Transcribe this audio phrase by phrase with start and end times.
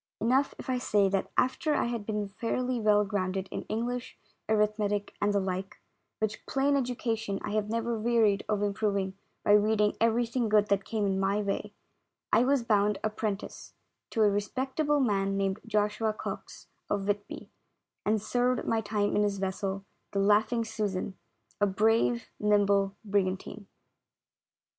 [0.19, 4.17] Enough if I say that after I had been fairly well grounded in English,
[4.49, 5.79] arithmetic and the like,
[6.17, 11.05] which plain education I have never wearied of improving by reading everything good that came
[11.05, 11.75] in my way,
[12.33, 13.75] I was bound apprentice
[14.09, 17.51] to a respect able man named Joshua Cox, of Whitby,
[18.03, 21.15] and served my time in his vessel, the Laughing Susan—
[21.61, 23.67] a brave, nimble brigantine.